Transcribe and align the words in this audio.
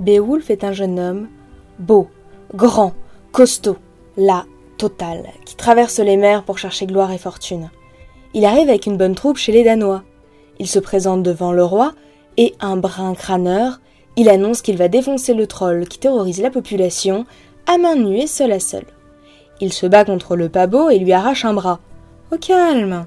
Beowulf 0.00 0.50
est 0.50 0.64
un 0.64 0.72
jeune 0.72 0.98
homme, 0.98 1.28
beau, 1.78 2.08
grand, 2.54 2.92
costaud, 3.32 3.78
la 4.16 4.44
totale, 4.76 5.24
qui 5.46 5.56
traverse 5.56 5.98
les 6.00 6.18
mers 6.18 6.42
pour 6.42 6.58
chercher 6.58 6.86
gloire 6.86 7.12
et 7.12 7.18
fortune. 7.18 7.70
Il 8.34 8.44
arrive 8.44 8.68
avec 8.68 8.86
une 8.86 8.98
bonne 8.98 9.14
troupe 9.14 9.38
chez 9.38 9.52
les 9.52 9.64
Danois. 9.64 10.02
Il 10.58 10.66
se 10.66 10.78
présente 10.78 11.22
devant 11.22 11.52
le 11.52 11.64
roi, 11.64 11.92
et 12.36 12.54
un 12.60 12.76
brin 12.76 13.14
crâneur, 13.14 13.80
il 14.16 14.28
annonce 14.28 14.60
qu'il 14.60 14.76
va 14.76 14.88
défoncer 14.88 15.32
le 15.32 15.46
troll 15.46 15.86
qui 15.88 15.98
terrorise 15.98 16.42
la 16.42 16.50
population, 16.50 17.24
à 17.66 17.78
main 17.78 17.96
nue 17.96 18.18
et 18.18 18.26
seul 18.26 18.52
à 18.52 18.60
seul. 18.60 18.84
Il 19.60 19.72
se 19.72 19.86
bat 19.86 20.04
contre 20.04 20.36
le 20.36 20.50
pabot 20.50 20.90
et 20.90 20.98
lui 20.98 21.12
arrache 21.12 21.46
un 21.46 21.54
bras. 21.54 21.80
Au 22.30 22.36
calme 22.36 23.06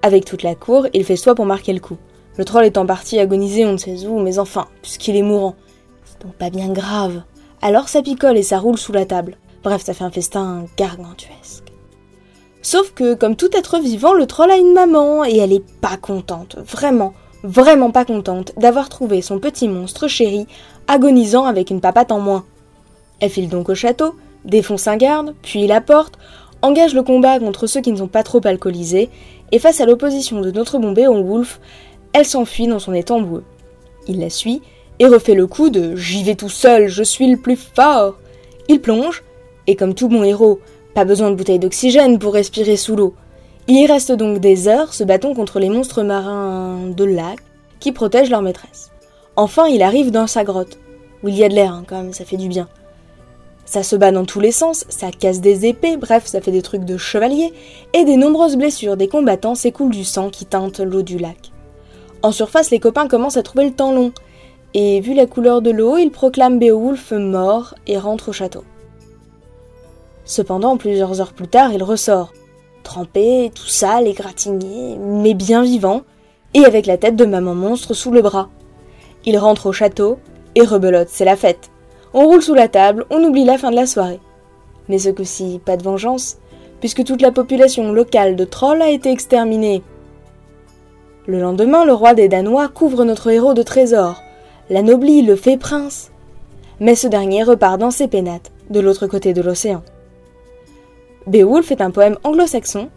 Avec 0.00 0.24
toute 0.24 0.42
la 0.42 0.54
cour, 0.54 0.86
il 0.94 1.04
fait 1.04 1.16
soi 1.16 1.34
pour 1.34 1.44
marquer 1.44 1.74
le 1.74 1.80
coup. 1.80 1.98
Le 2.36 2.44
troll 2.44 2.64
est 2.64 2.78
en 2.78 2.86
partie 2.86 3.18
agonisé 3.18 3.66
on 3.66 3.72
ne 3.72 3.76
sait 3.76 4.06
où, 4.06 4.18
mais 4.20 4.38
enfin, 4.38 4.66
puisqu'il 4.82 5.16
est 5.16 5.22
mourant. 5.22 5.56
Pas 6.38 6.50
bien 6.50 6.68
grave. 6.68 7.22
Alors 7.62 7.88
ça 7.88 8.02
picole 8.02 8.36
et 8.36 8.42
ça 8.42 8.58
roule 8.58 8.78
sous 8.78 8.92
la 8.92 9.06
table. 9.06 9.36
Bref, 9.62 9.82
ça 9.84 9.94
fait 9.94 10.04
un 10.04 10.10
festin 10.10 10.66
gargantuesque. 10.76 11.72
Sauf 12.62 12.92
que, 12.92 13.14
comme 13.14 13.36
tout 13.36 13.54
être 13.56 13.78
vivant, 13.78 14.14
le 14.14 14.26
troll 14.26 14.50
a 14.50 14.56
une 14.56 14.72
maman 14.72 15.24
et 15.24 15.36
elle 15.36 15.52
est 15.52 15.64
pas 15.80 15.96
contente, 15.96 16.56
vraiment, 16.66 17.12
vraiment 17.42 17.90
pas 17.90 18.06
contente 18.06 18.52
d'avoir 18.56 18.88
trouvé 18.88 19.20
son 19.20 19.38
petit 19.38 19.68
monstre 19.68 20.08
chéri 20.08 20.46
agonisant 20.88 21.44
avec 21.44 21.70
une 21.70 21.82
papate 21.82 22.10
en 22.10 22.20
moins. 22.20 22.44
Elle 23.20 23.30
file 23.30 23.48
donc 23.48 23.68
au 23.68 23.74
château, 23.74 24.14
défonce 24.44 24.88
un 24.88 24.96
garde, 24.96 25.34
puis 25.42 25.66
la 25.66 25.80
porte, 25.80 26.18
engage 26.62 26.94
le 26.94 27.02
combat 27.02 27.38
contre 27.38 27.66
ceux 27.66 27.80
qui 27.80 27.92
ne 27.92 27.98
sont 27.98 28.08
pas 28.08 28.22
trop 28.22 28.40
alcoolisés, 28.44 29.10
et 29.52 29.58
face 29.58 29.80
à 29.80 29.86
l'opposition 29.86 30.40
de 30.40 30.50
notre 30.50 30.78
bon 30.78 30.94
Wolf, 30.94 31.60
elle 32.14 32.24
s'enfuit 32.24 32.66
dans 32.66 32.78
son 32.78 32.94
étang 32.94 33.20
boueux. 33.20 33.44
Il 34.08 34.20
la 34.20 34.30
suit 34.30 34.62
et 34.98 35.06
refait 35.06 35.34
le 35.34 35.46
coup 35.46 35.70
de 35.70 35.96
J'y 35.96 36.22
vais 36.22 36.34
tout 36.34 36.48
seul, 36.48 36.88
je 36.88 37.02
suis 37.02 37.30
le 37.30 37.36
plus 37.36 37.56
fort. 37.56 38.16
Il 38.68 38.80
plonge, 38.80 39.22
et 39.66 39.76
comme 39.76 39.94
tout 39.94 40.08
bon 40.08 40.22
héros, 40.22 40.60
pas 40.94 41.04
besoin 41.04 41.30
de 41.30 41.36
bouteille 41.36 41.58
d'oxygène 41.58 42.18
pour 42.18 42.34
respirer 42.34 42.76
sous 42.76 42.96
l'eau. 42.96 43.14
Il 43.66 43.78
y 43.78 43.86
reste 43.86 44.12
donc 44.12 44.38
des 44.38 44.68
heures 44.68 44.92
se 44.92 45.04
battant 45.04 45.34
contre 45.34 45.58
les 45.58 45.70
monstres 45.70 46.02
marins 46.02 46.90
de 46.94 47.04
lac 47.04 47.38
qui 47.80 47.92
protègent 47.92 48.30
leur 48.30 48.42
maîtresse. 48.42 48.90
Enfin, 49.36 49.66
il 49.66 49.82
arrive 49.82 50.10
dans 50.10 50.26
sa 50.26 50.44
grotte, 50.44 50.78
où 51.22 51.28
il 51.28 51.36
y 51.36 51.44
a 51.44 51.48
de 51.48 51.54
l'air, 51.54 51.72
hein, 51.72 51.84
quand 51.86 51.96
même, 51.96 52.12
ça 52.12 52.24
fait 52.24 52.36
du 52.36 52.48
bien. 52.48 52.68
Ça 53.64 53.82
se 53.82 53.96
bat 53.96 54.12
dans 54.12 54.26
tous 54.26 54.40
les 54.40 54.52
sens, 54.52 54.84
ça 54.88 55.10
casse 55.10 55.40
des 55.40 55.66
épées, 55.66 55.96
bref, 55.96 56.26
ça 56.26 56.40
fait 56.40 56.50
des 56.52 56.62
trucs 56.62 56.84
de 56.84 56.98
chevalier, 56.98 57.52
et 57.94 58.04
des 58.04 58.16
nombreuses 58.16 58.56
blessures 58.56 58.96
des 58.96 59.08
combattants 59.08 59.54
s'écoulent 59.54 59.90
du 59.90 60.04
sang 60.04 60.28
qui 60.28 60.44
teinte 60.44 60.80
l'eau 60.80 61.02
du 61.02 61.18
lac. 61.18 61.50
En 62.22 62.30
surface, 62.30 62.70
les 62.70 62.78
copains 62.78 63.08
commencent 63.08 63.36
à 63.36 63.42
trouver 63.42 63.64
le 63.64 63.74
temps 63.74 63.92
long, 63.92 64.12
et 64.74 65.00
vu 65.00 65.14
la 65.14 65.26
couleur 65.26 65.62
de 65.62 65.70
l'eau, 65.70 65.96
ils 65.96 66.10
proclament 66.10 66.58
Beowulf 66.58 67.12
mort 67.12 67.74
et 67.86 67.96
rentrent 67.96 68.30
au 68.30 68.32
château. 68.32 68.64
Cependant, 70.24 70.76
plusieurs 70.76 71.20
heures 71.20 71.32
plus 71.32 71.46
tard, 71.46 71.72
il 71.72 71.82
ressort, 71.82 72.32
trempé, 72.82 73.52
tout 73.54 73.66
sale, 73.66 74.08
égratigné, 74.08 74.96
mais 74.98 75.34
bien 75.34 75.62
vivant, 75.62 76.02
et 76.54 76.64
avec 76.64 76.86
la 76.86 76.96
tête 76.96 77.16
de 77.16 77.24
maman 77.24 77.54
monstre 77.54 77.94
sous 77.94 78.10
le 78.10 78.22
bras. 78.22 78.48
Il 79.24 79.38
rentre 79.38 79.66
au 79.66 79.72
château, 79.72 80.18
et 80.56 80.62
rebelote, 80.62 81.08
c'est 81.08 81.24
la 81.24 81.36
fête. 81.36 81.70
On 82.12 82.26
roule 82.26 82.42
sous 82.42 82.54
la 82.54 82.68
table, 82.68 83.06
on 83.10 83.22
oublie 83.22 83.44
la 83.44 83.58
fin 83.58 83.70
de 83.70 83.76
la 83.76 83.86
soirée. 83.86 84.20
Mais 84.88 84.98
ce 84.98 85.10
coup-ci, 85.10 85.60
pas 85.64 85.76
de 85.76 85.82
vengeance, 85.82 86.38
puisque 86.80 87.04
toute 87.04 87.22
la 87.22 87.32
population 87.32 87.92
locale 87.92 88.34
de 88.34 88.44
trolls 88.44 88.82
a 88.82 88.90
été 88.90 89.10
exterminée. 89.10 89.82
Le 91.26 91.40
lendemain, 91.40 91.84
le 91.84 91.92
roi 91.92 92.14
des 92.14 92.28
Danois 92.28 92.68
couvre 92.68 93.04
notre 93.04 93.30
héros 93.30 93.54
de 93.54 93.62
trésors, 93.62 94.23
l'anoblit, 94.70 95.22
le 95.22 95.36
fait 95.36 95.56
prince. 95.56 96.10
Mais 96.80 96.94
ce 96.94 97.06
dernier 97.06 97.42
repart 97.42 97.78
dans 97.78 97.90
ses 97.90 98.08
pénates, 98.08 98.52
de 98.70 98.80
l'autre 98.80 99.06
côté 99.06 99.32
de 99.32 99.42
l'océan. 99.42 99.82
Beowulf 101.26 101.70
est 101.70 101.80
un 101.80 101.90
poème 101.90 102.18
anglo-saxon, 102.24 102.90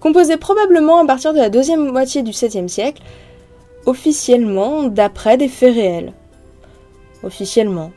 composé 0.00 0.36
probablement 0.36 0.98
à 0.98 1.06
partir 1.06 1.32
de 1.32 1.38
la 1.38 1.48
deuxième 1.48 1.90
moitié 1.90 2.22
du 2.22 2.32
7e 2.32 2.68
siècle, 2.68 3.02
officiellement 3.86 4.84
d'après 4.84 5.36
des 5.36 5.48
faits 5.48 5.74
réels. 5.74 6.12
Officiellement. 7.22 7.92